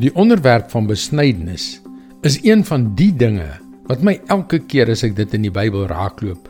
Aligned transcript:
Die 0.00 0.14
onderwerp 0.16 0.70
van 0.72 0.86
besnydenis 0.88 1.80
is 2.24 2.38
een 2.44 2.64
van 2.64 2.94
die 2.96 3.10
dinge 3.12 3.48
wat 3.90 4.00
my 4.00 4.14
elke 4.32 4.62
keer 4.64 4.88
as 4.92 5.02
ek 5.04 5.16
dit 5.18 5.34
in 5.36 5.44
die 5.44 5.52
Bybel 5.52 5.84
raakloop, 5.90 6.46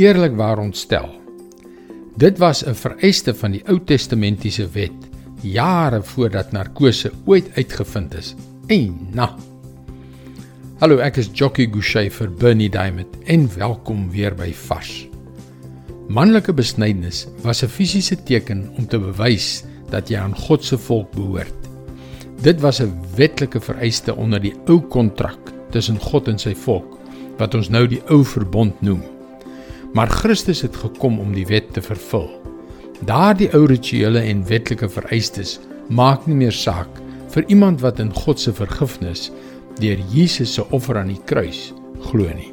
eerlikwaar 0.00 0.62
ontstel. 0.62 1.10
Dit 2.16 2.38
was 2.38 2.64
'n 2.64 2.74
vereiste 2.74 3.34
van 3.34 3.52
die 3.52 3.62
Ou 3.68 3.78
Testamentiese 3.84 4.68
wet 4.72 4.96
jare 5.42 6.02
voordat 6.02 6.52
narkose 6.52 7.12
ooit 7.26 7.50
uitgevind 7.56 8.14
is. 8.14 8.34
En 8.66 9.08
na. 9.12 9.36
Hallo, 10.78 10.98
ek 10.98 11.16
is 11.16 11.28
Jockey 11.32 11.66
Gouchee 11.66 12.10
vir 12.10 12.30
Bernie 12.30 12.70
Diamond 12.70 13.08
en 13.26 13.48
welkom 13.56 14.10
weer 14.10 14.34
by 14.34 14.52
Vars. 14.52 15.08
Manlike 16.08 16.52
besnydenis 16.52 17.26
was 17.42 17.62
'n 17.62 17.68
fisiese 17.68 18.22
teken 18.22 18.70
om 18.78 18.86
te 18.86 18.98
bewys 18.98 19.64
dat 19.90 20.08
jy 20.08 20.16
aan 20.16 20.36
God 20.36 20.64
se 20.64 20.78
volk 20.78 21.12
behoort. 21.12 21.65
Dit 22.42 22.60
was 22.60 22.80
'n 22.80 22.92
wetlike 23.16 23.60
vereiste 23.60 24.16
onder 24.16 24.40
die 24.40 24.54
ou 24.66 24.80
kontrak 24.80 25.38
tussen 25.70 25.98
God 25.98 26.28
en 26.28 26.38
sy 26.38 26.54
volk 26.54 26.98
wat 27.38 27.54
ons 27.54 27.68
nou 27.68 27.86
die 27.86 28.02
ou 28.08 28.24
verbond 28.24 28.80
noem. 28.80 29.02
Maar 29.92 30.08
Christus 30.08 30.60
het 30.60 30.76
gekom 30.76 31.18
om 31.18 31.32
die 31.32 31.46
wet 31.46 31.72
te 31.72 31.82
vervul. 31.82 32.30
Daardie 33.04 33.52
ou 33.54 33.66
rituele 33.66 34.20
en 34.20 34.46
wetlike 34.46 34.88
vereistes 34.88 35.60
maak 35.88 36.26
nie 36.26 36.36
meer 36.36 36.52
saak 36.52 36.88
vir 37.28 37.44
iemand 37.46 37.80
wat 37.80 37.98
in 37.98 38.12
God 38.14 38.40
se 38.40 38.52
vergifnis 38.52 39.30
deur 39.80 39.98
Jesus 40.12 40.54
se 40.54 40.64
offer 40.70 40.98
aan 40.98 41.12
die 41.12 41.22
kruis 41.24 41.72
glo 42.00 42.28
nie. 42.34 42.52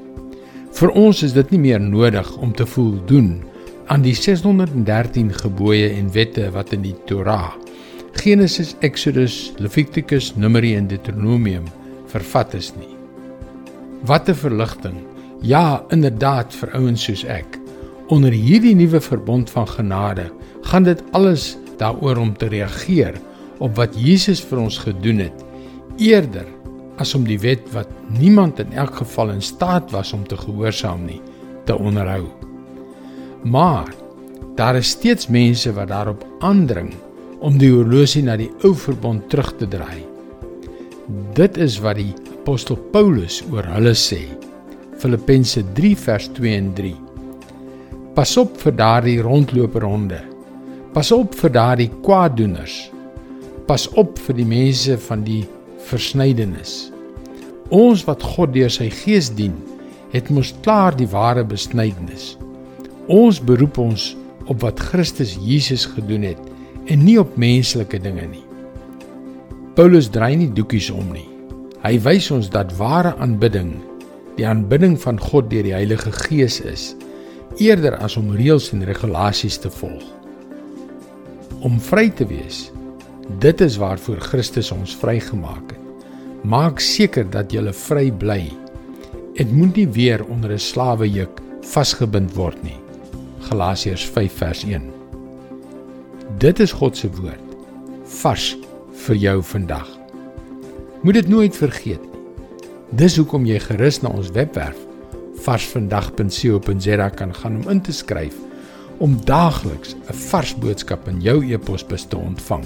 Vir 0.73 0.89
ons 0.89 1.23
is 1.23 1.33
dit 1.33 1.51
nie 1.51 1.59
meer 1.59 1.79
nodig 1.79 2.37
om 2.37 2.53
te 2.53 2.65
voldoen 2.65 3.43
aan 3.87 4.01
die 4.01 4.15
613 4.15 5.33
gebooie 5.33 5.89
en 5.89 6.11
wette 6.11 6.51
wat 6.51 6.73
in 6.73 6.81
die 6.81 6.95
Torah 7.05 7.62
Genesis, 8.23 8.75
Exodus, 8.79 9.51
Levitikus, 9.59 10.29
Numeri 10.39 10.77
en 10.77 10.85
Deuteronomium 10.87 11.65
vervat 12.07 12.53
is 12.55 12.69
nie. 12.77 12.93
Wat 14.07 14.29
'n 14.29 14.35
verligting. 14.35 14.95
Ja, 15.41 15.83
inderdaad 15.89 16.53
vir 16.53 16.71
ouens 16.71 17.03
soos 17.03 17.25
ek. 17.25 17.59
Onder 18.07 18.31
hierdie 18.31 18.75
nuwe 18.75 19.01
verbond 19.01 19.49
van 19.49 19.67
genade 19.67 20.31
gaan 20.61 20.83
dit 20.83 21.03
alles 21.11 21.57
daaroor 21.77 22.17
om 22.17 22.37
te 22.37 22.47
reageer 22.47 23.13
op 23.59 23.75
wat 23.75 23.95
Jesus 23.95 24.41
vir 24.41 24.59
ons 24.59 24.77
gedoen 24.77 25.17
het, 25.17 25.43
eerder 25.97 26.45
as 26.97 27.15
om 27.15 27.23
die 27.25 27.39
wet 27.39 27.71
wat 27.73 27.89
niemand 28.07 28.59
in 28.59 28.71
elk 28.71 28.95
geval 28.95 29.29
in 29.29 29.41
staat 29.41 29.91
was 29.91 30.13
om 30.13 30.27
te 30.27 30.37
gehoorsaam 30.37 31.05
nie, 31.05 31.21
te 31.65 31.77
onderhou. 31.77 32.27
Maar 33.43 33.93
daar 34.55 34.75
is 34.75 34.89
steeds 34.89 35.27
mense 35.27 35.73
wat 35.73 35.87
daarop 35.87 36.25
aandring 36.39 36.93
om 37.43 37.57
die 37.59 37.73
horlosie 37.73 38.23
na 38.23 38.37
die 38.39 38.49
ou 38.63 38.71
verbond 38.79 39.25
terug 39.31 39.51
te 39.59 39.67
draai. 39.67 40.03
Dit 41.35 41.57
is 41.59 41.75
wat 41.83 41.99
die 41.99 42.13
apostel 42.37 42.77
Paulus 42.93 43.41
oor 43.51 43.67
hulle 43.73 43.91
sê. 43.99 44.21
Filippense 45.01 45.63
3 45.75 45.91
vers 46.05 46.29
2 46.37 46.53
en 46.55 46.69
3. 46.77 46.93
Pas 48.15 48.35
op 48.39 48.55
vir 48.61 48.77
daardie 48.79 49.17
rondloperhonde. 49.25 50.21
Pas 50.95 51.11
op 51.11 51.35
vir 51.35 51.51
daardie 51.51 51.89
kwaaddoeners. 52.05 52.77
Pas 53.67 53.89
op 53.99 54.15
vir 54.23 54.39
die 54.39 54.47
mense 54.47 54.95
van 55.09 55.27
die 55.27 55.41
versnydenis. 55.89 56.93
Ons 57.73 58.05
wat 58.07 58.23
God 58.23 58.53
deur 58.55 58.71
sy 58.71 58.87
gees 59.03 59.31
dien, 59.35 59.55
het 60.13 60.29
mos 60.31 60.53
klaar 60.63 60.95
die 60.95 61.09
ware 61.11 61.43
besnydenis. 61.43 62.37
Ons 63.11 63.41
beroep 63.43 63.81
ons 63.81 64.13
op 64.47 64.61
wat 64.63 64.79
Christus 64.91 65.35
Jesus 65.41 65.87
gedoen 65.89 66.29
het 66.29 66.52
en 66.85 67.03
nie 67.03 67.19
op 67.19 67.37
menslike 67.37 67.99
dinge 67.99 68.27
nie. 68.27 68.45
Paulus 69.75 70.09
draai 70.09 70.35
nie 70.35 70.51
doekies 70.53 70.91
om 70.93 71.13
nie. 71.13 71.27
Hy 71.83 71.97
wys 71.99 72.29
ons 72.31 72.49
dat 72.49 72.75
ware 72.77 73.15
aanbidding 73.17 73.73
die 74.37 74.45
aanbidding 74.47 74.95
van 75.01 75.19
God 75.21 75.49
deur 75.51 75.65
die 75.65 75.75
Heilige 75.75 76.11
Gees 76.25 76.59
is, 76.65 76.93
eerder 77.61 77.97
as 78.01 78.17
om 78.17 78.31
reëls 78.33 78.71
en 78.73 78.85
regulasies 78.87 79.59
te 79.61 79.69
volg. 79.73 80.05
Om 81.63 81.77
vry 81.79 82.07
te 82.09 82.25
wees, 82.27 82.65
dit 83.43 83.61
is 83.61 83.77
waarvoor 83.79 84.23
Christus 84.25 84.71
ons 84.75 84.95
vrygemaak 84.99 85.75
het. 85.75 85.79
Maak 86.43 86.81
seker 86.83 87.29
dat 87.31 87.53
jy 87.55 87.71
vry 87.71 88.09
bly. 88.11 88.41
Dit 89.37 89.51
moet 89.51 89.75
nie 89.75 89.87
weer 89.87 90.25
onder 90.25 90.51
'n 90.51 90.59
slawejuk 90.59 91.39
vasgebind 91.61 92.35
word 92.35 92.59
nie. 92.63 92.79
Galasiërs 93.47 94.05
5 94.05 94.33
vers 94.33 94.63
1. 94.63 95.02
Dit 96.43 96.59
is 96.59 96.73
God 96.75 96.97
se 96.99 97.07
woord 97.07 97.51
vars 98.19 98.49
vir 99.05 99.15
jou 99.15 99.37
vandag. 99.47 99.87
Moet 101.07 101.15
dit 101.21 101.29
nooit 101.31 101.55
vergeet 101.55 102.01
nie. 102.03 102.23
Dis 102.99 103.15
hoekom 103.15 103.45
jy 103.47 103.61
gerus 103.63 104.01
na 104.03 104.11
ons 104.11 104.27
webwerf 104.35 104.81
varsvandag.co.za 105.45 107.07
kan 107.15 107.31
gaan 107.37 107.55
om 107.61 107.69
in 107.71 107.79
te 107.85 107.95
skryf 107.95 108.35
om 108.99 109.15
daagliks 109.23 109.95
'n 109.95 110.17
vars 110.25 110.51
boodskap 110.59 111.07
in 111.07 111.21
jou 111.21 111.37
e-posbus 111.47 112.03
te 112.11 112.17
ontvang. 112.17 112.65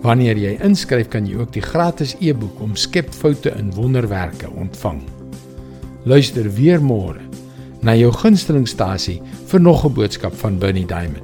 Wanneer 0.00 0.36
jy 0.36 0.56
inskryf, 0.64 1.08
kan 1.08 1.26
jy 1.26 1.36
ook 1.36 1.52
die 1.52 1.62
gratis 1.62 2.16
e-boek 2.20 2.60
om 2.60 2.76
skep 2.76 3.12
foute 3.12 3.52
in 3.58 3.74
wonderwerke 3.74 4.48
ontvang. 4.50 5.02
Luister 6.04 6.48
weer 6.54 6.80
môre 6.80 7.20
na 7.82 7.94
jou 7.94 8.12
gunstelingstasie 8.12 9.20
vir 9.46 9.60
nog 9.60 9.84
'n 9.84 9.92
boodskap 9.92 10.34
van 10.34 10.58
Bernie 10.58 10.86
Diamond. 10.86 11.23